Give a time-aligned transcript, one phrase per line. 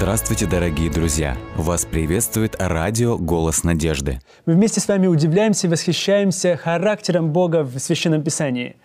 [0.00, 1.36] Здравствуйте, дорогие друзья!
[1.56, 4.18] Вас приветствует радио «Голос надежды».
[4.46, 8.76] Мы вместе с вами удивляемся и восхищаемся характером Бога в Священном Писании.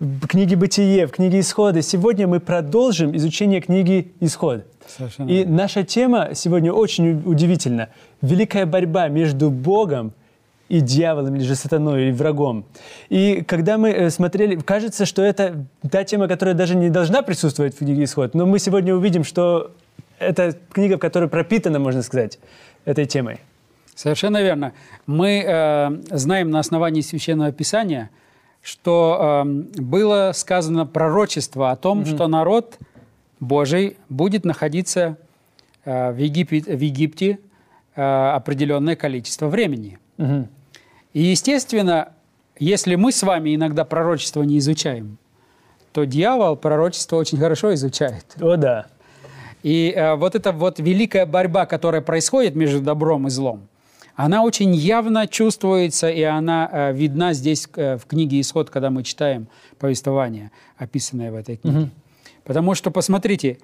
[0.00, 1.80] В книге «Бытие», в книге «Исхода».
[1.80, 4.66] Сегодня мы продолжим изучение книги «Исход».
[4.84, 7.90] Совершенно И наша тема сегодня очень удивительна.
[8.20, 10.12] Великая борьба между Богом
[10.68, 12.64] и дьяволом, или же сатаной, или врагом.
[13.10, 17.76] И когда мы э, смотрели, кажется, что это та тема, которая даже не должна присутствовать
[17.76, 19.70] в книге «Исход», но мы сегодня увидим, что
[20.18, 22.38] это книга, которая пропитана, можно сказать,
[22.84, 23.40] этой темой.
[23.94, 24.72] Совершенно верно.
[25.06, 28.10] Мы э, знаем на основании Священного Писания,
[28.62, 29.48] что э,
[29.80, 32.78] было сказано пророчество о том, что народ
[33.38, 35.16] Божий будет находиться
[35.84, 37.38] э, в, Египет- в Египте
[37.94, 39.98] э, определенное количество времени.
[40.16, 40.48] Мгм.
[41.12, 42.08] И, естественно,
[42.58, 45.18] если мы с вами иногда пророчество не изучаем,
[45.92, 48.24] то дьявол пророчество очень хорошо изучает.
[48.40, 48.86] О, да.
[49.64, 53.66] И э, вот эта вот великая борьба, которая происходит между добром и злом,
[54.14, 59.02] она очень явно чувствуется, и она э, видна здесь э, в книге «Исход», когда мы
[59.02, 59.48] читаем
[59.78, 61.88] повествование, описанное в этой книге.
[62.44, 63.56] Потому что, посмотрите,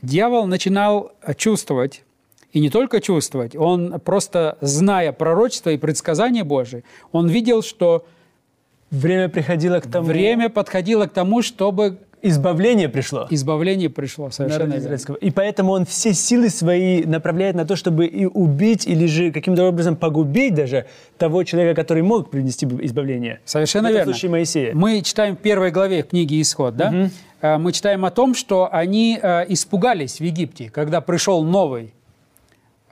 [0.00, 2.04] дьявол начинал чувствовать,
[2.52, 8.06] и не только чувствовать, он просто, зная пророчество и предсказания Божие, он видел, что
[8.92, 10.06] Время приходило к тому...
[10.06, 13.26] время подходило к тому, чтобы Избавление пришло.
[13.30, 14.30] избавление пришло.
[14.30, 14.78] Совершенно верно.
[14.78, 15.16] израильского.
[15.16, 19.64] И поэтому он все силы свои направляет на то, чтобы и убить, или же каким-то
[19.68, 20.86] образом погубить даже
[21.18, 23.40] того человека, который мог принести избавление.
[23.44, 24.12] Совершенно В этом верно.
[24.12, 24.74] случае Моисея.
[24.74, 27.10] Мы читаем в первой главе книги «Исход», да?
[27.40, 31.92] Э, Мы читаем о том, что они э, испугались в Египте, когда пришел новый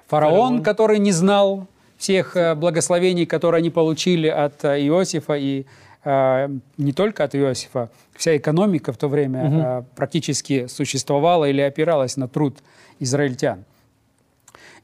[0.08, 0.62] фараон, Фараон.
[0.62, 5.64] который не знал всех э, благословений, которые они получили от Иосифа и э,
[6.04, 7.90] не только от Иосифа.
[8.16, 12.58] Вся экономика в то время э, практически существовала или опиралась на труд
[12.98, 13.64] израильтян.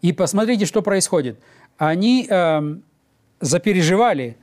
[0.03, 1.39] И посмотрите, что происходит.
[1.79, 2.83] Они эм,
[3.41, 4.37] запереживали,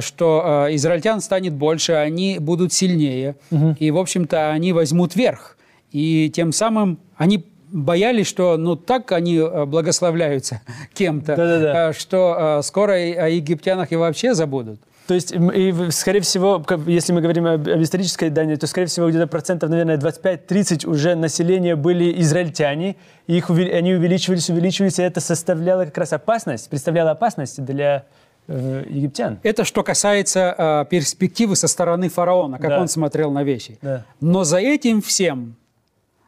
[0.00, 3.36] что израильтян станет больше, они будут сильнее,
[3.78, 5.56] и, в общем-то, они возьмут верх.
[5.92, 10.60] И тем самым они боялись, что ну так они благословляются
[10.94, 11.92] кем-то, Да-да-да.
[11.94, 14.78] что скоро о египтянах и вообще забудут.
[15.12, 19.10] То есть, и, скорее всего, если мы говорим об, об исторической данной, то, скорее всего,
[19.10, 22.96] где-то процентов, наверное, 25-30 уже населения были израильтяне,
[23.26, 28.06] и их, они увеличивались, увеличивались, и это составляло как раз опасность, представляло опасность для
[28.48, 29.38] э, египтян.
[29.42, 32.80] Это что касается э, перспективы со стороны фараона, как Да.
[32.80, 33.78] он смотрел на вещи.
[33.82, 34.06] Да.
[34.22, 35.56] Но за этим всем,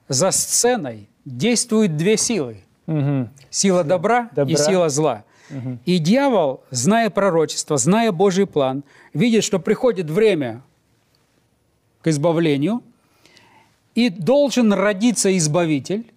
[0.09, 2.59] за сценой, действуют две силы.
[2.85, 3.31] Мгм.
[3.49, 4.57] Сила добра, и Добра.
[4.57, 5.25] сила зла.
[5.85, 8.83] И дьявол, зная пророчество, зная Божий план,
[9.13, 10.63] видит, что приходит время
[12.03, 12.83] к избавлению,
[13.95, 16.11] и должен родиться избавитель.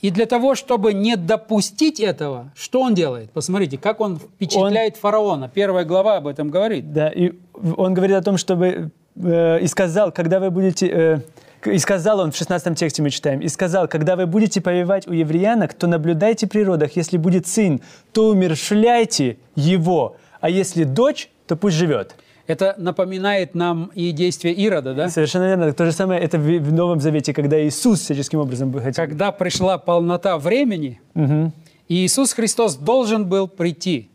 [0.00, 3.30] И для того, чтобы не допустить этого, что он делает?
[3.32, 5.50] Посмотрите, как он впечатляет фараона.
[5.52, 6.92] Первая глава об этом говорит.
[6.92, 7.32] Да, и
[7.76, 11.20] он говорит о том, чтобы э, и сказал, когда вы будете, э,
[11.64, 15.12] и сказал он в 16 тексте мы читаем, и сказал, когда вы будете повивать у
[15.12, 17.80] евреянок, то наблюдайте при родах, если будет сын,
[18.12, 22.14] то умершляйте его, а если дочь, то пусть живет.
[22.46, 25.08] Это напоминает нам и действие Ирода, да?
[25.08, 25.72] Совершенно верно.
[25.72, 28.92] То же самое это в, Новом Завете, когда Иисус всяческим образом хотел.
[28.92, 31.52] Когда пришла полнота времени, Мгм.
[31.88, 34.10] и Иисус Христос должен был прийти.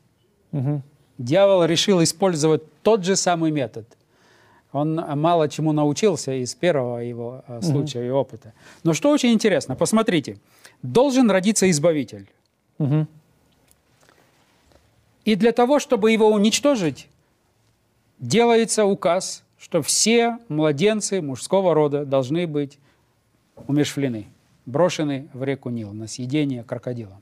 [1.18, 3.86] Дьявол решил использовать тот же самый метод.
[4.76, 8.52] Он мало чему научился из первого его э, случая и опыта.
[8.84, 10.38] Но что очень интересно, посмотрите,
[10.82, 12.28] должен родиться избавитель.
[12.78, 13.08] Мгм.
[15.24, 17.08] И для того, чтобы его уничтожить,
[18.20, 22.78] делается указ, что все младенцы мужского рода должны быть
[23.68, 24.26] умершвлены,
[24.66, 27.22] брошены в реку Нил на съедение крокодилам.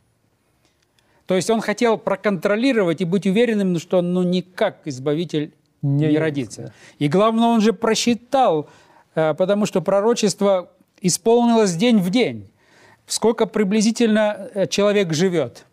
[1.28, 5.54] То есть он хотел проконтролировать и быть уверенным, что ну никак избавитель
[5.84, 6.74] Не не, родится.
[6.98, 8.68] И главное, он же просчитал,
[9.14, 10.72] э, потому что пророчество
[11.02, 12.50] исполнилось день в день.
[13.06, 15.66] Сколько приблизительно э, человек живет,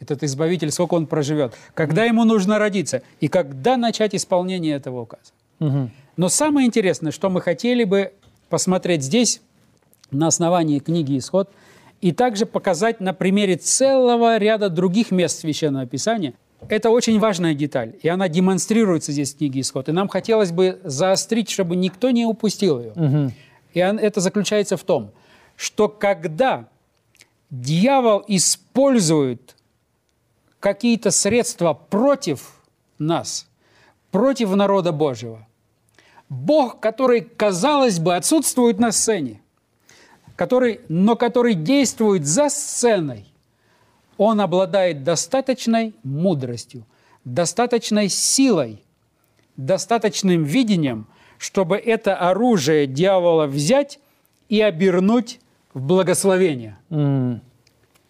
[0.00, 5.32] этот избавитель, сколько он проживет, когда ему нужно родиться и когда начать исполнение этого указа.
[5.58, 5.90] Мгм.
[6.16, 8.12] Но самое интересное, что мы хотели бы
[8.48, 9.40] посмотреть здесь,
[10.10, 11.50] на основании книги «Исход»,
[12.00, 16.34] и также показать на примере целого ряда других мест Священного Писания.
[16.68, 19.88] Это очень важная деталь, и она демонстрируется здесь в книге «Исход».
[19.88, 22.92] И нам хотелось бы заострить, чтобы никто не упустил ее.
[22.94, 23.32] Мгм.
[23.74, 25.12] И это заключается в том,
[25.56, 26.68] что когда
[27.50, 29.54] дьявол использует
[30.60, 32.60] какие-то средства против
[32.98, 33.46] нас,
[34.10, 35.46] против народа Божьего,
[36.28, 39.40] Бог, который, казалось бы, отсутствует на сцене,
[40.34, 43.26] который, но который действует за сценой,
[44.18, 46.86] он обладает достаточной мудростью,
[47.24, 48.82] достаточной силой,
[49.56, 51.06] достаточным видением,
[51.38, 53.98] чтобы это оружие дьявола взять
[54.48, 55.40] и обернуть
[55.74, 56.78] в благословение.
[56.90, 57.40] М.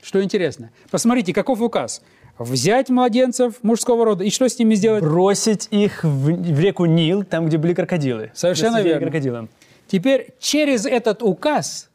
[0.03, 0.70] Что интересно.
[0.91, 2.03] Посмотрите, каков указ.
[2.38, 5.02] Взять младенцев мужского рода и что с ними сделать?
[5.02, 8.31] Бросить их в, в реку Нил, там, где были крокодилы.
[8.35, 9.06] Совершенно верно.
[9.06, 9.49] крокодилам.
[9.88, 11.88] Теперь через этот указ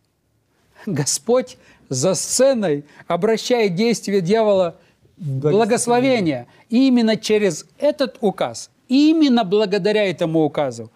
[0.85, 1.57] Господь
[1.91, 4.77] за сценой обращает действие дьявола
[5.17, 6.47] в благословение.
[6.69, 10.89] И именно через этот указ, именно благодаря этому указу,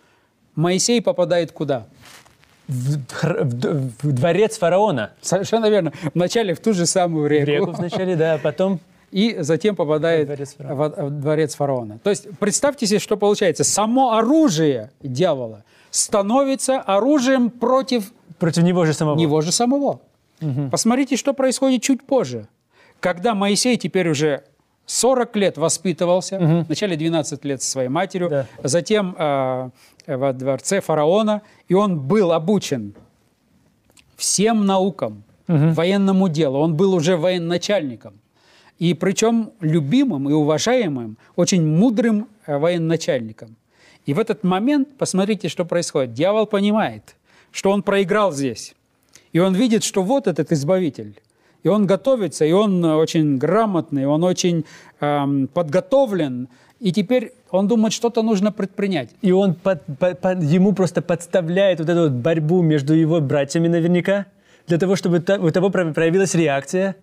[0.56, 1.86] Моисей попадает куда?
[2.70, 5.12] В, в в дворец фараона.
[5.22, 5.92] Совершенно верно.
[6.14, 7.52] Вначале в ту же самую В реку.
[7.52, 8.80] реку вначале, да, а потом
[9.12, 10.90] и затем попадает Во дворец фараона.
[10.90, 12.00] в, в дворец фараона.
[12.02, 13.66] То есть представьте себе, что получается.
[13.66, 19.18] Само оружие дьявола становится оружием против против него же самого.
[19.18, 20.00] него же самого.
[20.72, 22.48] Посмотрите, что происходит чуть позже.
[23.00, 24.44] Когда Моисей теперь уже
[24.86, 28.46] 40 лет воспитывался, вначале 12 лет со своей матерью, Да.
[28.64, 29.70] затем э,
[30.08, 32.94] во дворце фараона, и он был обучен
[34.16, 36.60] всем наукам, военному делу.
[36.60, 38.14] Он был уже военачальником.
[38.80, 43.56] И причем любимым и уважаемым, очень мудрым э, военачальником.
[44.06, 46.14] И в этот момент, посмотрите, что происходит.
[46.14, 47.16] Дьявол понимает,
[47.52, 48.76] что он проиграл здесь.
[49.36, 51.14] И он видит, что вот этот избавитель.
[51.66, 54.64] И он готовится, и он э, очень грамотный, он очень
[55.02, 56.48] эм, подготовлен.
[56.80, 59.10] И теперь он думает, что-то нужно предпринять.
[59.22, 63.68] И он под- под- под- ему просто подставляет вот эту вот борьбу между его братьями
[63.68, 64.26] наверняка,
[64.68, 66.96] для того, чтобы у того про- проявилась реакция,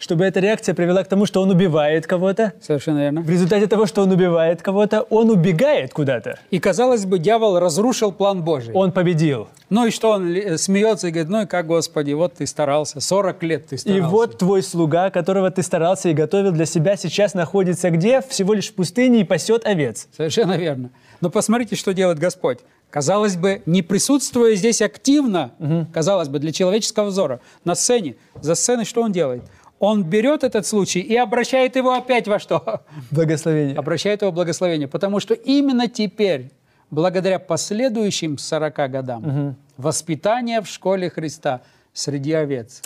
[0.00, 2.54] чтобы эта реакция привела к тому, что он убивает кого-то.
[2.60, 3.20] Совершенно верно.
[3.20, 6.38] В результате того, что он убивает кого-то, он убегает куда-то.
[6.50, 8.72] И, казалось бы, дьявол разрушил план Божий.
[8.74, 9.48] Он победил.
[9.68, 12.98] Ну и что, он ли- смеется и говорит, ну и как, Господи, вот ты старался,
[13.00, 14.08] 40 лет ты И старался.
[14.08, 18.22] вот твой слуга, которого ты старался и готовил для себя, сейчас находится где?
[18.22, 20.08] Всего лишь в пустыне и пасет овец.
[20.16, 20.90] Совершенно верно.
[21.20, 22.58] Но посмотрите, что делает Господь.
[22.88, 25.52] Казалось бы, не присутствуя здесь активно,
[25.92, 29.44] казалось бы, для человеческого взора, на сцене, за сценой что он делает?
[29.80, 32.82] Он берет этот случай и обращает его опять во что?
[33.10, 33.76] Благословение.
[33.76, 34.86] Обращает его в благословение.
[34.86, 36.50] Потому что именно теперь,
[36.90, 41.62] благодаря последующим 40 годам воспитания в школе Христа
[41.94, 42.82] среди овец,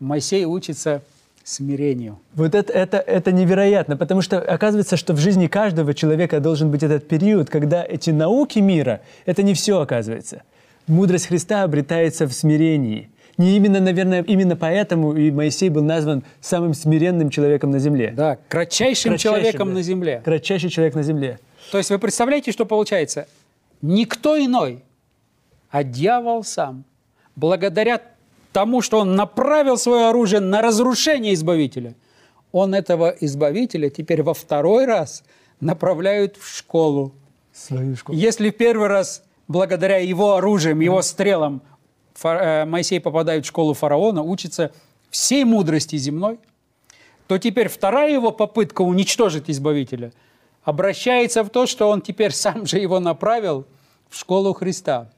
[0.00, 1.02] Моисей учится
[1.44, 2.18] смирению.
[2.34, 6.82] Вот это, это, это невероятно, потому что оказывается, что в жизни каждого человека должен быть
[6.82, 10.42] этот период, когда эти науки мира, это не все оказывается.
[10.88, 13.11] Мудрость Христа обретается в смирении.
[13.38, 18.12] Не именно, наверное, именно поэтому и Моисей был назван самым смиренным человеком на земле.
[18.14, 19.74] Да, кратчайшим, Кратчайшим, человеком да.
[19.74, 20.22] на земле.
[20.24, 21.40] Кратчайший человек на земле.
[21.70, 23.26] То есть вы представляете, что получается?
[23.80, 24.82] Никто иной,
[25.70, 26.84] а дьявол сам,
[27.34, 28.00] благодаря
[28.52, 31.94] тому, что он направил свое оружие на разрушение Избавителя,
[32.52, 35.24] он этого Избавителя теперь во второй раз
[35.60, 37.14] направляет в школу.
[37.52, 38.16] Свою школу.
[38.16, 41.62] Если в первый раз благодаря его оружиям, его стрелам
[42.22, 44.72] э, Моисей попадает в школу фараона, учится
[45.10, 46.38] всей мудрости земной,
[47.26, 50.12] то теперь вторая его попытка уничтожить Избавителя
[50.64, 53.66] обращается в то, что он теперь сам же его направил
[54.08, 55.08] в школу Христа.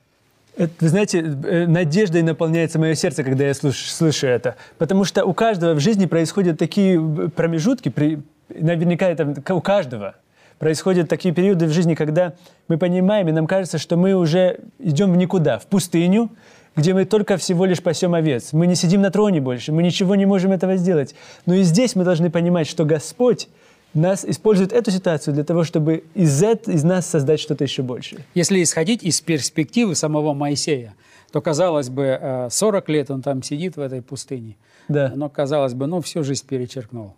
[0.57, 4.57] Это, вы знаете, э, надеждой наполняется мое сердце, когда я слыш- слышу это.
[4.79, 10.15] Потому что у каждого в жизни происходят такие э, промежутки, при- наверняка это у каждого.
[10.61, 12.35] Происходят такие периоды в жизни, когда
[12.69, 16.31] мы понимаем, и нам кажется, что мы уже идем в никуда, в пустыню,
[16.77, 18.53] где мы только всего лишь пасем овец.
[18.53, 21.15] Мы не сидим на троне больше, мы ничего не можем этого сделать.
[21.47, 23.49] Но и здесь мы должны понимать, что Господь
[23.95, 28.25] нас использует эту ситуацию для того, чтобы из, эт- из нас создать что-то еще большее.
[28.35, 30.95] Если исходить из перспективы самого Моисея,
[31.31, 34.57] то, казалось бы, э, 40 лет он там сидит в этой пустыне.
[34.89, 35.13] Да.
[35.15, 37.15] Но, казалось бы, ну, всю жизнь перечеркнул.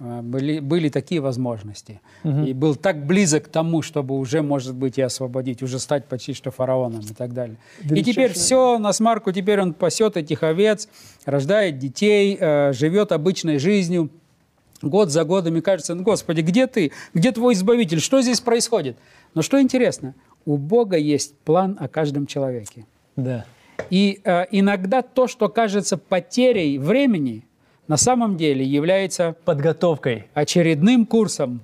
[0.00, 2.00] Э, Были, были такие возможности.
[2.24, 6.34] И был так близок к тому, чтобы уже, может быть, и освободить, уже стать почти
[6.34, 7.56] что фараоном и так далее.
[7.90, 10.88] И теперь все на смарку, теперь он пасет этих овец,
[11.26, 14.10] рождает детей, э, живет обычной жизнью.
[14.82, 16.92] Год за годом, и кажется, ну, Господи, где ты?
[17.12, 18.00] Где твой избавитель?
[18.00, 18.96] Что здесь происходит?
[19.34, 20.14] Но что интересно,
[20.46, 22.86] у Бога есть план о каждом человеке.
[23.14, 23.44] Да.
[23.90, 27.44] И э, иногда то, что кажется потерей времени,
[27.90, 30.28] на самом деле является Подготовкой.
[30.32, 31.62] очередным курсом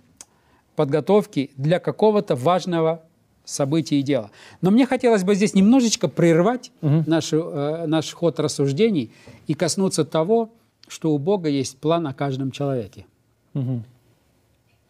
[0.74, 3.04] подготовки для какого-то важного
[3.44, 4.32] события и дела.
[4.60, 9.12] Но мне хотелось бы здесь немножечко прервать нашу, э, наш ход рассуждений
[9.46, 10.50] и коснуться того,
[10.88, 13.06] что у Бога есть план о каждом человеке.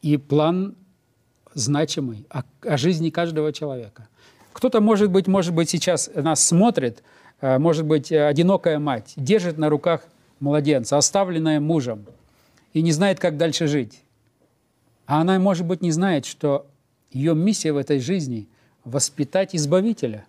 [0.01, 0.75] И план
[1.53, 4.09] значимый о, о жизни каждого человека.
[4.55, 7.03] Кто-то, может быть, может быть, сейчас нас смотрит,
[7.43, 10.01] э, может быть, одинокая мать, держит на руках
[10.41, 12.07] младенца, оставленная мужем,
[12.73, 14.03] и не знает, как дальше жить.
[15.07, 16.67] А она, может быть, не знает, что
[17.11, 18.49] ее миссия в этой жизни–
[18.87, 20.25] воспитать Избавителя.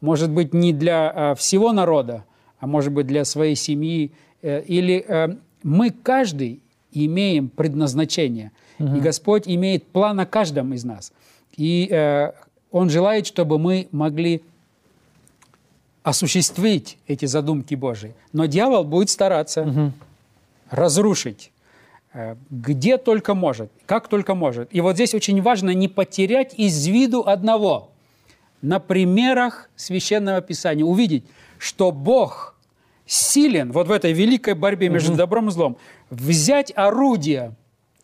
[0.00, 2.24] Может быть, не для э, всего народа,
[2.58, 4.10] а может быть, для своей семьи.
[4.42, 6.60] Э, или э, мы каждый
[6.92, 8.50] имеем предназначение.
[8.78, 11.12] И Господь имеет план о каждом из нас.
[11.56, 11.88] И
[12.72, 14.42] Он желает, чтобы мы могли
[16.04, 18.14] осуществить эти задумки Божии.
[18.32, 19.92] Но дьявол будет стараться
[20.70, 21.50] разрушить
[22.12, 24.68] э, где только может, как только может.
[24.70, 27.90] И вот здесь очень важно не потерять из виду одного.
[28.62, 31.24] На примерах Священного Писания увидеть,
[31.58, 32.54] что Бог
[33.06, 35.76] силен вот в этой великой борьбе между добром и злом
[36.10, 37.54] взять орудие,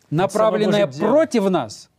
[0.09, 1.89] направленное против нас,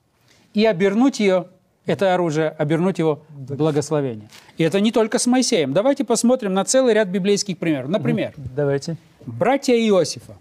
[0.54, 1.46] и обернуть ее,
[1.86, 4.28] это оружие, обернуть его в благословение.
[4.56, 5.72] И это не только с Моисеем.
[5.72, 7.88] Давайте посмотрим на целый ряд библейских примеров.
[7.88, 8.96] Например, Давайте.
[9.26, 10.36] братья Иосифа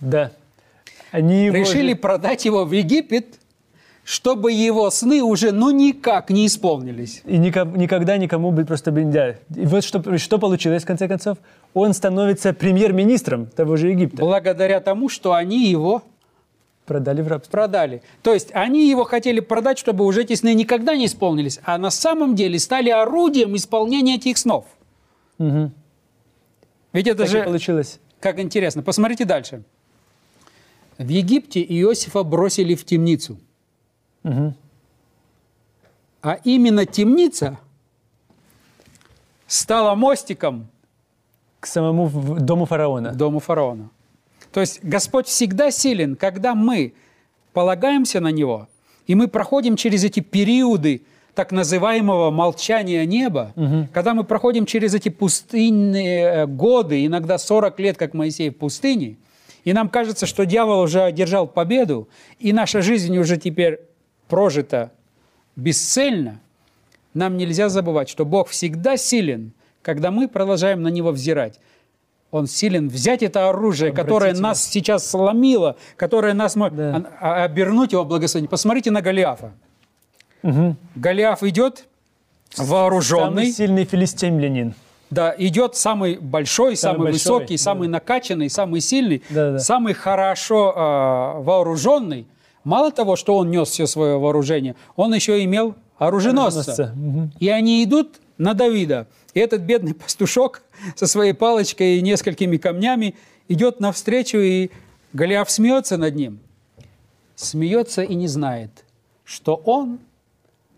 [0.00, 0.30] Да.
[1.10, 3.26] Они его решили же- продать его в Египет,
[4.04, 7.22] чтобы его сны уже ну никак не исполнились.
[7.24, 9.36] И нико- никогда никому бы просто нельзя.
[9.54, 11.38] И вот что, что получилось в конце концов?
[11.74, 14.16] Он становится премьер-министром того же Египта.
[14.22, 16.02] Благодаря тому, что они его
[16.86, 17.50] Продали в рабство.
[17.52, 18.02] продали.
[18.22, 21.90] То есть они его хотели продать, чтобы уже эти сны никогда не исполнились, а на
[21.90, 24.64] самом деле стали орудием исполнения этих снов.
[25.38, 25.72] Мгм.
[26.92, 28.00] Ведь это Так же получилось.
[28.20, 28.82] как интересно.
[28.82, 29.62] Посмотрите дальше.
[30.98, 33.38] В Египте Иосифа бросили в темницу.
[34.24, 34.54] Мгм.
[36.20, 37.58] А именно темница
[39.46, 40.68] стала мостиком
[41.60, 42.08] К самому
[42.40, 43.12] дому фараона.
[43.12, 43.88] дому фараона.
[44.52, 46.92] То есть Господь всегда силен, когда мы
[47.52, 48.68] полагаемся на Него,
[49.06, 51.02] и мы проходим через эти периоды
[51.34, 53.52] так называемого молчания неба,
[53.92, 59.16] когда мы проходим через эти пустынные э, годы, иногда 40 лет, как Моисей в пустыне,
[59.64, 63.80] и нам кажется, что дьявол уже одержал победу, и наша жизнь уже теперь
[64.28, 64.92] прожита
[65.56, 66.40] бесцельно,
[67.14, 71.58] нам нельзя забывать, что Бог всегда силен, когда мы продолжаем на Него взирать.
[72.32, 77.04] Он силен взять это оружие, которое нас сейчас сломило, которое нас может Да.
[77.20, 78.48] а- обернуть его благословение.
[78.48, 79.52] Посмотрите на Голиафа.
[80.42, 80.76] Мгм.
[80.96, 81.84] Голиаф идет
[82.50, 84.74] Самый вооруженный, сильный филистимлянин.
[85.10, 87.62] да, идет самый большой, самый, Самый большой, высокий, да.
[87.62, 89.58] самый накачанный, самый сильный, Да-да-да.
[89.58, 92.26] самый хорошо э, вооруженный.
[92.64, 96.60] Мало того, что он нес все свое вооружение, он еще имел оруженосца.
[96.60, 97.32] Оруженосца, мгм.
[97.40, 99.06] И они идут на Давида.
[99.34, 100.62] И этот бедный пастушок
[100.96, 103.14] со своей палочкой и несколькими камнями
[103.48, 104.70] идет навстречу, и
[105.12, 106.40] Голиаф смеется над ним.
[107.34, 108.84] Смеется и не знает,
[109.24, 109.98] что он,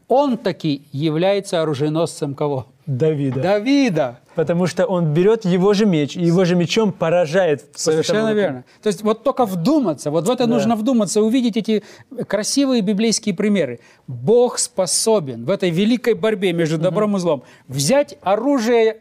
[0.08, 2.66] он таки является оруженосцем кого?
[2.86, 3.40] Давида.
[3.40, 4.20] Давида.
[4.34, 7.64] Потому что он берет его же меч, и его же мечом поражает.
[7.74, 8.64] Совершенно того, верно.
[8.82, 11.82] То есть вот только вдуматься, вот в это нужно вдуматься, увидеть эти
[12.26, 13.80] красивые библейские примеры.
[14.06, 18.98] Бог способен в этой великой борьбе между добром и злом взять оружие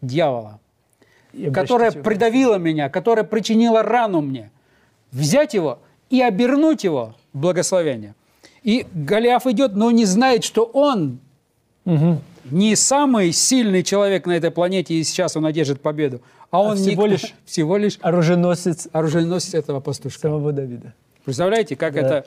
[0.00, 0.60] дьявола,
[1.52, 4.50] которое придавило меня, которое причинило рану мне,
[5.10, 8.14] взять его и обернуть его в благословение.
[8.62, 11.18] И Голиаф идет, но не знает, что он
[11.84, 12.20] Мгм.
[12.44, 16.20] Не самый сильный человек на этой планете, и сейчас он одержит победу,
[16.50, 20.20] а он всего никто- лишь- всего лишь Оруженосец оруженосец этого пастушка.
[20.20, 20.94] самого Давида.
[21.24, 22.00] Представляете, как Да.
[22.00, 22.26] это...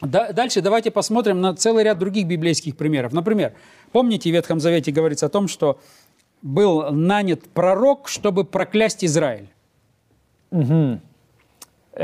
[0.00, 3.12] Да- дальше давайте посмотрим на целый ряд других библейских примеров.
[3.12, 3.52] Например,
[3.92, 5.78] помните, в Ветхом Завете говорится о том, что
[6.42, 9.48] был нанят пророк, чтобы проклясть Израиль.
[10.50, 11.00] Мгм.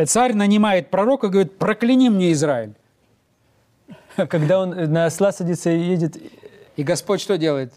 [0.07, 2.75] Царь нанимает пророка и говорит, прокляни мне Израиль.
[4.17, 6.17] Когда он на осла садится и едет,
[6.81, 7.75] И Господь что делает?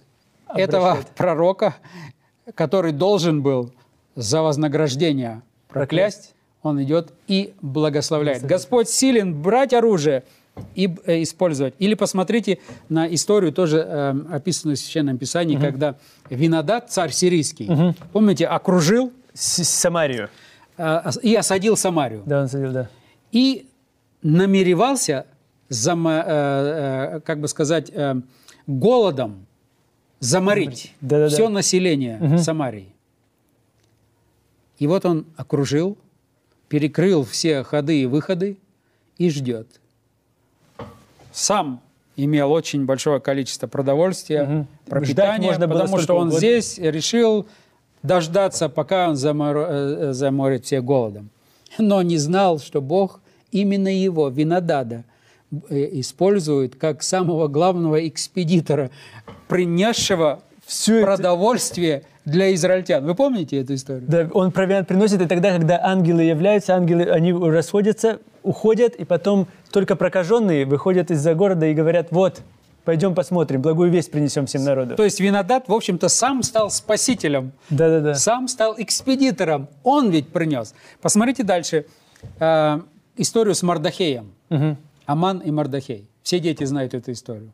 [0.47, 0.69] Обращает.
[0.69, 1.75] Этого пророка,
[2.55, 3.73] который должен был
[4.15, 8.43] за вознаграждение проклясть, он идет и благословляет.
[8.43, 10.23] Господь силен брать оружие
[10.73, 11.73] и э, использовать.
[11.79, 15.95] Или посмотрите на историю, тоже э, описанную в Священном Писании, когда
[16.29, 17.69] Винодат, царь сирийский,
[18.13, 20.29] помните, окружил с- Самарию.
[20.77, 22.23] э, и осадил Самарию.
[22.25, 22.89] Да, он садил, да.
[23.33, 23.67] и
[24.21, 25.25] намеревался,
[25.73, 28.15] зама- э, э, как бы сказать, э,
[28.67, 29.45] голодом
[30.19, 31.33] заморить Да-да-да.
[31.33, 32.89] все население Самарии.
[34.79, 35.97] И вот он окружил,
[36.69, 38.57] перекрыл все ходы и выходы
[39.17, 39.67] и ждет.
[41.31, 41.81] Сам
[42.15, 44.67] имел очень большое количество продовольствия, Мгм.
[44.85, 46.37] пропитания, можно потому что он угодно.
[46.37, 47.47] здесь решил
[48.03, 51.29] дождаться, пока он замор- заморит всех голодом.
[51.79, 53.19] Но не знал, что Бог
[53.51, 55.05] именно его, Винодада,
[55.69, 58.89] э, использует как самого главного экспедитора,
[59.47, 63.03] принесшего это- продовольствие для израильтян.
[63.05, 64.03] Вы помните эту историю?
[64.07, 69.47] Да, он провиант приносит, и тогда, когда ангелы являются, ангелы, они расходятся, уходят, и потом
[69.71, 72.41] только прокаженные выходят из-за города и говорят, вот,
[72.85, 74.95] пойдем посмотрим, благую весть принесем всем народу.
[74.95, 78.15] То есть Винодат, в общем-то, сам стал спасителем, Да-да-да.
[78.15, 79.67] сам стал экспедитором.
[79.83, 80.73] Он ведь принес.
[81.01, 81.85] Посмотрите дальше
[82.39, 82.79] э,
[83.17, 84.31] историю с Мардахеем.
[85.05, 86.09] Аман и Мардахей.
[86.23, 87.51] Все дети знают эту историю.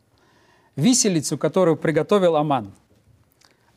[0.76, 2.72] Виселицу, которую приготовил Аман.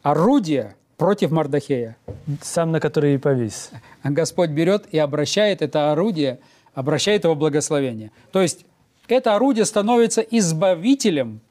[0.02, 1.98] Орудие против Мардахея.
[2.42, 3.72] Сам на который и повис.
[4.04, 6.40] Господь берет и обращает это орудие,
[6.74, 8.12] обращает его благословение.
[8.32, 8.66] То есть
[9.08, 11.42] это орудие становится избавителем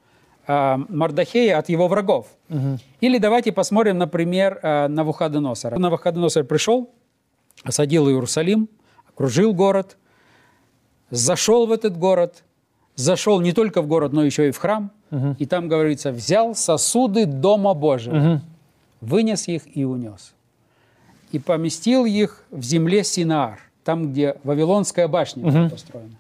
[0.47, 2.27] а, Мардахея от его врагов.
[3.01, 5.79] Или давайте посмотрим, например, а, Навуходоносора.
[5.79, 6.91] Навуходоносор пришел,
[7.63, 8.69] осадил Иерусалим,
[9.09, 9.97] окружил город,
[11.13, 12.43] зашел в этот город,
[12.97, 14.91] зашел не только в город, но еще и в храм,
[15.39, 18.41] и там говорится, взял сосуды Дома Божьего,
[19.01, 20.33] вынес их и унес
[21.33, 26.17] и поместил их в земле Синаар, там, где Вавилонская башня была построена.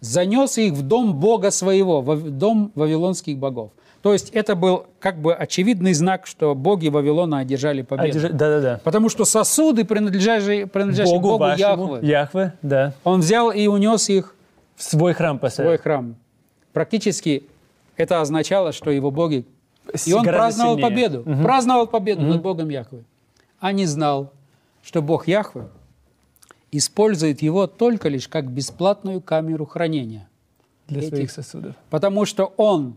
[0.00, 3.70] Занес их в дом Бога своего, в дом вавилонских богов.
[4.02, 8.18] То есть это был как бы очевидный знак, что боги Вавилона одержали победу.
[8.18, 8.80] держи- Да-да-да.
[8.82, 12.94] Потому что сосуды, принадлежащие, принадлежащие Богу, вашему, Яхве, Яхве, да.
[13.04, 14.34] он взял и унес их
[14.76, 15.68] В свой храм в поставил.
[15.70, 16.16] свой храм.
[16.72, 17.44] Практически
[17.96, 19.44] это означало, что его боги...
[19.94, 20.90] С- И он праздновал сильнее.
[20.90, 21.22] победу.
[21.42, 23.04] Праздновал победу над Богом Яхве.
[23.60, 24.32] А не знал,
[24.82, 25.68] что Бог Яхве
[26.70, 30.28] использует его только лишь как бесплатную камеру хранения.
[30.88, 31.74] Для этих- своих сосудов.
[31.90, 32.94] Потому что он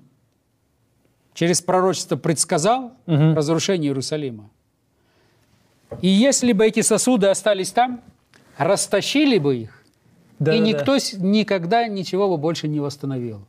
[1.36, 4.50] через пророчество предсказал разрушение Иерусалима.
[6.01, 8.01] И если бы эти сосуды остались там,
[8.58, 9.84] растащили бы их,
[10.39, 10.58] и Да-да-да.
[10.63, 13.42] никто с- никогда ничего бы больше не восстановил.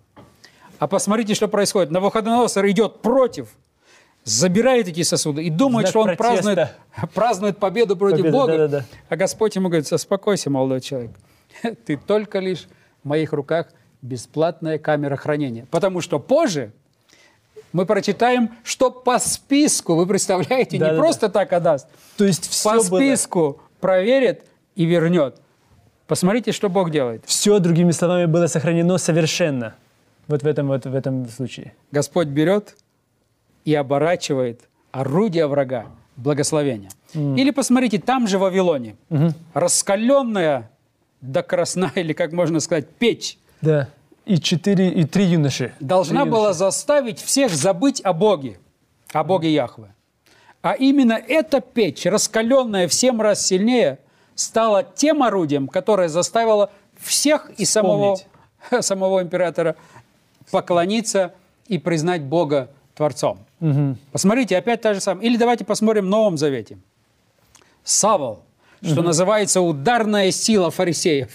[0.79, 1.91] А посмотрите, что происходит.
[1.91, 3.49] Навуходоносор идет против,
[4.25, 6.25] забирает эти сосуды и думает, Знак что он протеста.
[6.45, 6.69] празднует,
[7.15, 8.53] празднует победу против Победу, Бога.
[8.59, 8.85] да-да-да.
[9.09, 11.13] А Господь ему говорит, успокойся, молодой человек.
[11.87, 12.67] Ты только лишь
[13.03, 13.69] в моих руках
[14.03, 15.67] бесплатная камера хранения.
[15.71, 16.73] Потому что позже
[17.73, 20.99] мы прочитаем, что по списку, вы представляете, не Да-да-да.
[20.99, 22.99] просто так отдаст, То есть все по было...
[22.99, 25.37] списку проверит и вернет.
[26.07, 27.25] Посмотрите, что Бог делает.
[27.27, 29.75] Все, другими словами, было сохранено совершенно.
[30.29, 31.75] Вот в этом, вот в этом случае.
[31.91, 32.77] Господь берет
[33.65, 34.61] и оборачивает
[34.93, 36.91] орудие врага благословение.
[37.15, 38.97] Или посмотрите, там же в Вавилоне,
[39.55, 40.71] раскаленная
[41.21, 43.89] до красна, или как можно сказать, печь, Да.
[44.27, 45.73] И четыре, и три юноши.
[45.79, 46.59] должна Три была юноши.
[46.59, 48.59] заставить всех забыть о Боге,
[49.13, 49.95] о Боге Яхве.
[50.63, 54.01] А именно эта печь, раскаленная в семь раз сильнее,
[54.35, 58.19] стала тем орудием, которое заставило всех и самого,
[58.81, 59.77] самого императора
[60.51, 61.33] поклониться
[61.69, 63.39] и признать Бога Творцом.
[64.11, 65.25] Посмотрите, опять та же самая.
[65.25, 66.79] Или давайте посмотрим в Новом Завете.
[67.85, 68.43] Савол,
[68.83, 71.31] что называется ударная сила фарисеев,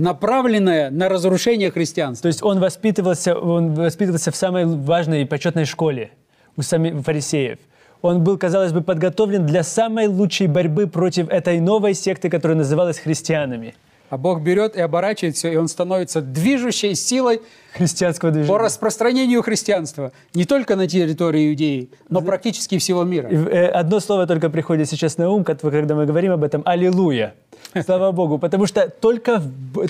[0.00, 2.22] направленная на разрушение христианства.
[2.22, 6.10] То есть он воспитывался, он воспитывался в самой важной и почетной школе
[6.56, 7.58] у самих фарисеев.
[8.02, 12.98] Он был, казалось бы, подготовлен для самой лучшей борьбы против этой новой секты, которая называлась
[12.98, 13.74] христианами.
[14.10, 17.40] А Бог берет и оборачивает все, и он становится движущей силой
[17.72, 18.58] Христианского по движения.
[18.58, 23.28] распространению христианства не только на территории Иудеи, но практически всего мира.
[23.28, 26.62] Э, Одно слово только приходит сейчас на ум, когда мы говорим об этом.
[26.64, 27.34] Аллилуйя.
[27.84, 28.38] Слава Богу.
[28.38, 29.40] Потому что только,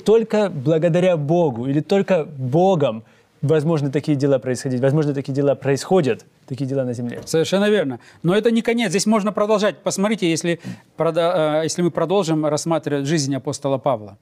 [0.05, 3.03] только благодаря Богу или только Богом
[3.41, 4.81] возможны такие дела происходить.
[4.81, 7.21] Возможно, такие дела происходят, такие дела на земле.
[7.25, 7.99] Совершенно верно.
[8.23, 8.89] Но это не конец.
[8.89, 9.77] Здесь можно продолжать.
[9.83, 10.59] Посмотрите, если,
[10.97, 14.17] прода- э, если мы продолжим рассматривать жизнь апостола Павла.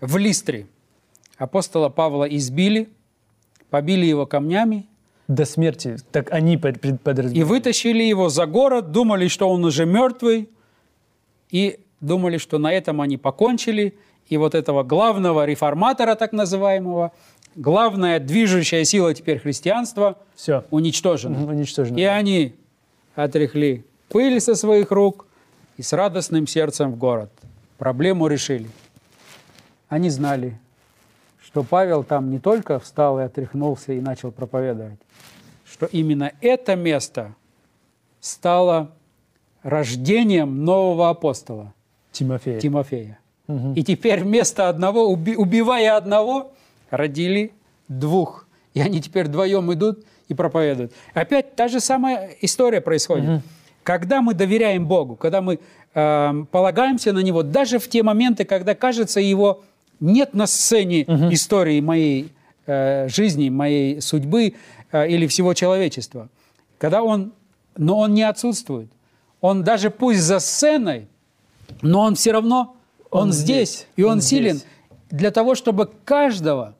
[0.00, 0.66] В Листре
[1.38, 2.88] апостола Павла избили,
[3.70, 4.86] побили его камнями
[5.28, 5.96] До смерти.
[6.12, 10.48] Так они под- пред- и вытащили его за город, думали, что он уже мертвый,
[11.50, 13.94] и думали, что на этом они покончили.
[14.28, 17.10] И вот этого главного реформатора, так называемого,
[17.56, 20.64] главная движущая сила теперь христианства Все.
[20.70, 21.46] уничтожена.
[21.46, 21.96] Уничтожено.
[21.98, 22.54] И они
[23.14, 25.26] отряхли пыль со своих рук
[25.76, 27.30] и с радостным сердцем в город.
[27.78, 28.68] Проблему решили.
[29.88, 30.58] Они знали,
[31.42, 34.98] что Павел там не только встал и отряхнулся и начал проповедовать,
[35.64, 37.34] что именно это место
[38.20, 38.90] стало
[39.62, 41.72] рождением нового апостола
[42.12, 42.60] Тимофей.
[42.60, 43.18] Тимофея.
[43.74, 46.52] И теперь вместо одного, уби- убивая одного,
[46.96, 47.52] родили
[47.88, 48.46] двух.
[48.74, 50.92] И они теперь вдвоем идут и проповедуют.
[51.12, 53.42] Опять та же самая история происходит.
[53.82, 55.60] Когда мы доверяем Богу, когда мы
[55.94, 59.62] э, полагаемся на Него, даже в те моменты, когда кажется Его
[60.00, 62.32] нет на сцене истории моей
[62.66, 64.54] э, жизни, моей судьбы
[64.90, 66.30] э, или всего человечества,
[66.78, 67.32] когда Он
[67.76, 68.90] но он не отсутствует.
[69.40, 71.08] Он даже пусть за сценой,
[71.82, 72.76] но он все равно,
[73.10, 74.68] он, Он здесь, здесь, и он, он силен здесь.
[75.10, 76.76] для того, чтобы каждого,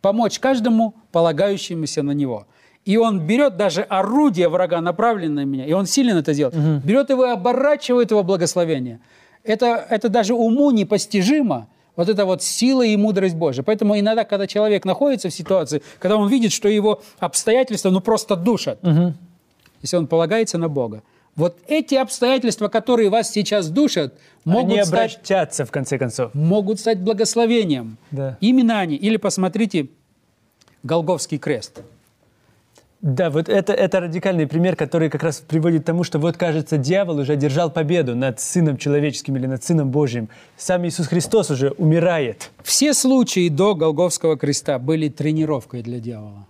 [0.00, 2.46] помочь каждому, полагающемуся на него.
[2.84, 7.10] И он берет даже орудие врага, направленное на меня, и он силен это делать, берет
[7.10, 9.00] его и оборачивает его благословение.
[9.44, 13.62] Это, это даже уму непостижимо, вот это вот сила и мудрость Божия.
[13.62, 18.36] Поэтому иногда, когда человек находится в ситуации, когда он видит, что его обстоятельства ну просто
[18.36, 18.78] душат,
[19.82, 21.02] если он полагается на Бога,
[21.36, 24.14] вот эти обстоятельства, которые вас сейчас душат,
[24.44, 26.34] могут Они стать обращаться, в конце концов.
[26.34, 27.96] могут стать благословением.
[28.10, 28.36] Да.
[28.40, 28.96] Именно они.
[28.96, 29.88] Или посмотрите
[30.82, 31.82] Голговский крест.
[33.02, 36.76] Да, вот это, это радикальный пример, который как раз приводит к тому, что вот, кажется,
[36.76, 40.28] дьявол уже одержал победу над Сыном Человеческим или над Сыном Божьим.
[40.58, 42.50] Сам Иисус Христос уже умирает.
[42.62, 46.46] Все случаи до Голговского креста были тренировкой для дьявола.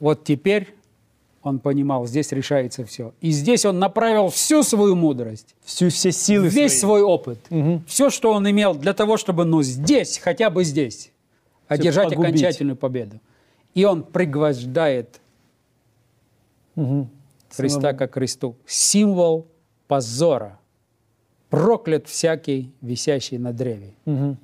[0.00, 0.74] Вот теперь
[1.48, 3.12] он понимал, здесь решается все.
[3.20, 7.00] И здесь он направил всю свою мудрость, Всю, все силы весь свои.
[7.00, 7.38] свой опыт,
[7.86, 11.10] все, что он имел для того, чтобы, ну, здесь, хотя бы здесь,
[11.66, 12.28] одержать погубить.
[12.30, 13.18] окончательную победу.
[13.74, 15.20] И он пригвождает
[17.50, 18.56] Христа Самого- ко кресту.
[18.66, 19.46] Символ
[19.86, 20.58] позора.
[21.50, 23.94] Проклят всякий, висящий на древе.
[24.04, 24.36] Мгм.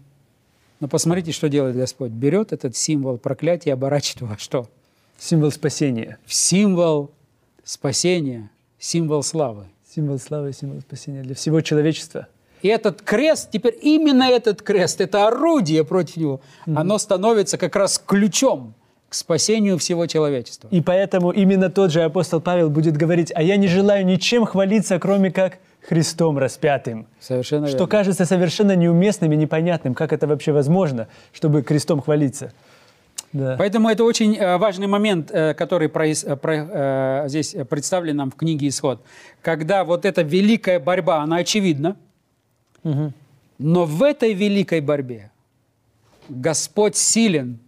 [0.81, 2.11] Но посмотрите, что делает Господь.
[2.11, 4.69] Берет этот символ проклятия и оборачивает во что?
[5.19, 6.19] Символ спасения.
[6.27, 7.11] Символ
[7.65, 9.67] спасения, символ славы.
[9.95, 12.27] Символ славы символ спасения для всего человечества.
[12.63, 18.03] И этот крест, теперь именно этот крест, это орудие против него, оно становится как раз
[18.05, 18.75] ключом
[19.09, 20.69] к спасению всего человечества.
[20.71, 24.99] И поэтому именно тот же апостол Павел будет говорить, а я не желаю ничем хвалиться,
[24.99, 27.07] кроме как Христом распятым.
[27.21, 27.91] Совершенно Что верно.
[27.91, 32.53] кажется совершенно неуместным и непонятным, как это вообще возможно, чтобы крестом хвалиться.
[33.35, 33.57] Да.
[33.59, 38.37] Поэтому это очень э, важный момент, э, который проис- э, про- здесь представлен нам в
[38.37, 39.05] книге «Исход».
[39.43, 41.97] Когда вот эта великая борьба, она очевидна,
[43.59, 45.31] но в этой великой борьбе
[46.29, 47.59] Господь силен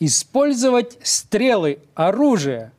[0.00, 2.72] использовать стрелы, оружие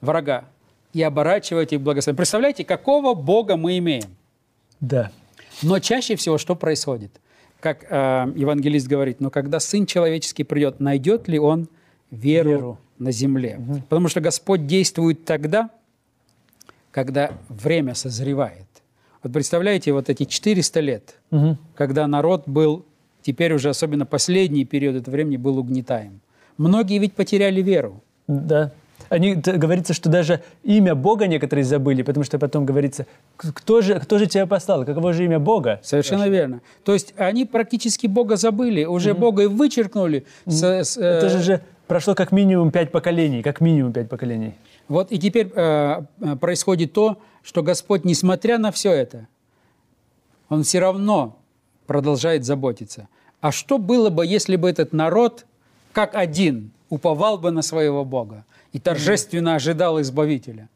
[0.00, 0.44] врага
[0.92, 2.16] и оборачивать их в благословение.
[2.16, 4.16] Представляете, какого Бога мы имеем?
[4.80, 5.10] Да.
[5.62, 7.10] Но чаще всего что происходит?
[7.66, 11.68] Как э, евангелист говорит, но когда Сын Человеческий придет, найдет ли Он
[12.12, 12.78] веру, Веру.
[13.00, 13.60] на земле?
[13.88, 15.70] Потому что Господь действует тогда,
[16.92, 18.68] когда время созревает.
[19.20, 21.18] Вот представляете, вот эти 400 лет,
[21.74, 22.84] когда народ был,
[23.22, 26.20] теперь уже особенно последний период этого времени, был угнетаем.
[26.58, 28.00] Многие ведь потеряли веру.
[28.28, 28.70] Да.
[29.08, 33.98] Они, говорится, что даже имя Бога некоторые забыли, потому что потом говорится, «К- кто же,
[34.00, 35.80] кто же тебя послал, каково же имя Бога?
[35.82, 36.60] Совершенно верно.
[36.84, 40.24] То есть они практически Бога забыли, уже Бога и вычеркнули.
[40.46, 44.54] с- с, э, Это же, же прошло как минимум пять поколений, как минимум пять поколений.
[44.88, 49.26] Вот и теперь э, э, происходит то, что Господь, несмотря на все это,
[50.48, 51.36] Он все равно
[51.86, 53.08] продолжает заботиться.
[53.40, 55.44] А что было бы, если бы этот народ,
[55.92, 58.44] как один, уповал бы на своего Бога
[58.76, 60.68] и торжественно ожидал Избавителя?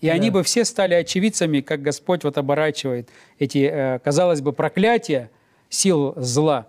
[0.00, 5.30] И они бы все стали очевидцами, как Господь вот оборачивает эти, э, казалось бы, проклятия
[5.68, 6.68] сил зла,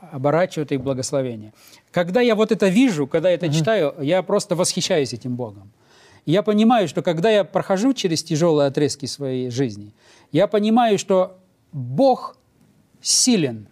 [0.00, 1.52] оборачивает их благословение.
[1.90, 5.70] Когда я вот это вижу, когда я это читаю, я просто восхищаюсь этим Богом.
[6.24, 9.92] Я понимаю, что когда я прохожу через тяжелые отрезки своей жизни,
[10.32, 11.36] я понимаю, что
[11.72, 12.38] Бог
[13.02, 13.66] силен.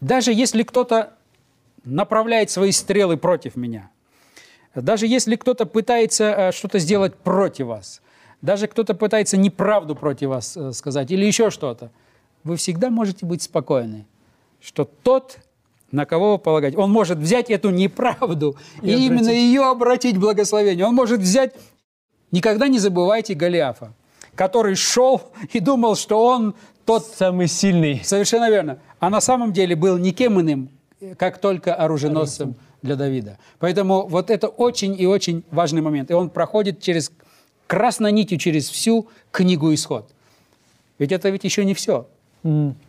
[0.00, 1.12] Даже если кто-то
[1.84, 3.90] направляет свои стрелы против меня,
[4.74, 8.00] даже если кто-то пытается э, что-то сделать против вас,
[8.40, 11.90] даже кто-то пытается неправду против вас э, сказать или еще что-то,
[12.44, 14.06] вы всегда можете быть спокойны,
[14.60, 15.38] что тот,
[15.90, 20.20] на кого вы полагаете, он может взять эту неправду и, И именно ее обратить в
[20.20, 20.86] благословение.
[20.86, 21.54] Он может взять...
[22.30, 23.92] Никогда не забывайте Голиафа,
[24.34, 25.20] который шел
[25.52, 26.54] и думал, что он
[26.86, 28.00] тот Самый сильный.
[28.02, 28.78] Совершенно верно.
[28.98, 30.70] А на самом деле был никем иным,
[31.16, 33.38] как только оруженосцем для Давида.
[33.58, 36.10] Поэтому вот это очень и очень важный момент.
[36.10, 37.12] И он проходит через
[37.66, 40.10] красной нитью через всю книгу «Исход».
[40.98, 42.06] Ведь это ведь еще не все.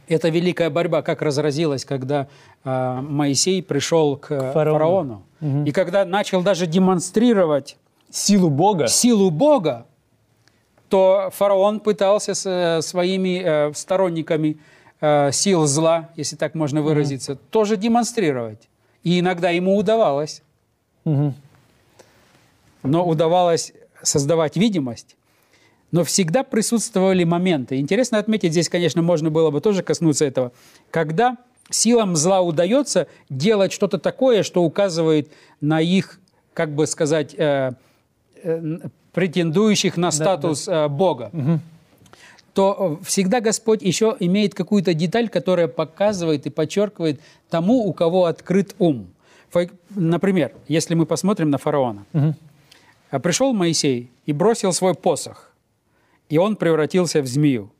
[0.08, 2.28] Это великая борьба, как разразилась, когда
[2.64, 5.24] а, Моисей пришел к, фараону.
[5.40, 5.66] фараону.
[5.66, 7.78] И когда начал даже демонстрировать
[8.14, 8.88] Силу Бога.
[8.88, 9.88] силу Бога,
[10.88, 14.60] то фараон пытался с э, своими э, сторонниками
[15.02, 18.70] э, сил зла, если так можно выразиться, тоже демонстрировать.
[19.04, 20.42] И иногда ему удавалось.
[21.06, 21.36] Мгм.
[22.84, 25.16] Но удавалось создавать видимость.
[25.92, 27.80] Но всегда присутствовали моменты.
[27.80, 30.52] Интересно отметить, здесь, конечно, можно было бы тоже коснуться этого,
[30.90, 31.38] когда
[31.70, 36.20] силам зла удается делать что-то такое, что указывает на их
[36.54, 37.72] как бы сказать, э,
[38.44, 38.78] э,
[39.12, 41.32] претендующих на статус э, Бога,
[42.54, 48.26] то э, всегда Господь еще имеет какую-то деталь, которая показывает и подчеркивает тому, у кого
[48.26, 49.08] открыт ум.
[49.90, 52.06] Например, если мы посмотрим на фараона.
[53.10, 55.52] А Пришел Моисей и бросил свой посох,
[56.30, 57.72] и он превратился в змею.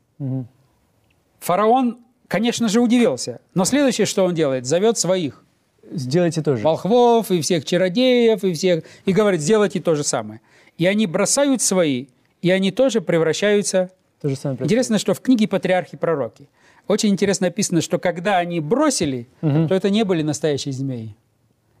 [1.40, 3.40] Фараон, конечно же, удивился.
[3.52, 5.44] Но следующее, что он делает, зовет своих
[5.90, 6.62] Сделайте тоже.
[6.62, 10.40] волхвов и всех чародеев и всех и говорит, сделайте то же самое.
[10.78, 12.06] И они бросают свои,
[12.42, 13.90] и они тоже превращаются.
[14.24, 14.64] То же самое.
[14.64, 16.48] Интересно, что в книге «Патриархи и пророки»
[16.88, 21.14] очень интересно написано, что когда они бросили, то это не были настоящие змеи.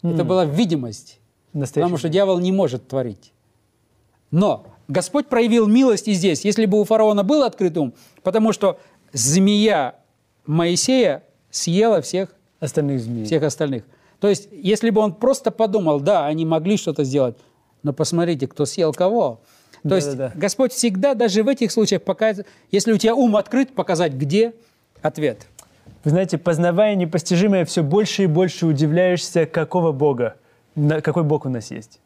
[0.02, 1.20] Это была видимость.
[1.54, 1.86] Настоящий.
[1.86, 3.32] Потому что дьявол не может творить.
[4.30, 6.44] Но Господь проявил милость и здесь.
[6.44, 8.78] Если бы у фараона был открыт ум, потому что
[9.14, 9.94] змея
[10.44, 12.28] Моисея съела всех,
[12.60, 13.24] Остальных змей.
[13.24, 13.84] всех остальных.
[14.20, 17.38] То есть, если бы он просто подумал, да, они могли что-то сделать,
[17.82, 19.40] но посмотрите, кто съел кого.
[19.86, 20.32] То есть Да-да-да.
[20.38, 24.54] Господь всегда даже в этих случаях показывает, если у тебя ум открыт, показать, где
[25.02, 25.46] ответ.
[26.04, 30.36] Вы знаете, познавая непостижимое, все больше и больше удивляешься, какого Бога,
[30.74, 32.00] на- какой Бог у нас есть.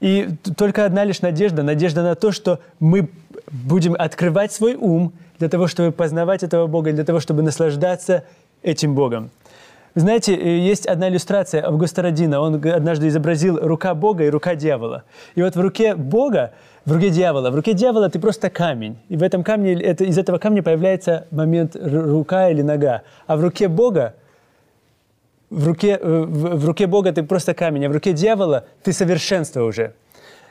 [0.00, 3.08] И только одна лишь надежда, надежда на то, что мы
[3.50, 8.24] будем открывать свой ум для того, чтобы познавать этого Бога, для того, чтобы наслаждаться
[8.62, 9.30] этим Богом.
[9.94, 12.40] Вы знаете, э, есть одна иллюстрация Августа Родина.
[12.40, 15.04] Он однажды изобразил рука Бога и рука дьявола.
[15.36, 16.52] И вот в руке Бога,
[16.84, 18.98] в руке дьявола, в руке дьявола ты просто камень.
[19.08, 23.02] И в этом камне, это, из этого камня появляется момент рука или нога.
[23.26, 24.14] А в руке Бога
[25.50, 28.92] в руке, э, в, в руке Бога ты просто камень, а в руке дьявола ты
[28.92, 29.94] совершенство уже.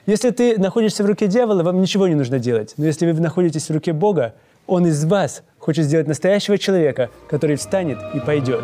[0.06, 2.74] Если ты находишься в руке дьявола, вам ничего не нужно делать.
[2.78, 4.34] Но если вы находитесь в руке Бога,
[4.68, 8.64] Он из вас хочет сделать настоящего человека, который встанет и пойдет.